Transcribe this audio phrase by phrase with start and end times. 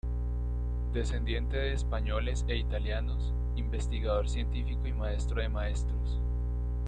[0.93, 6.19] Descendiente de españoles e italianos, investigador científico y maestro de maestros.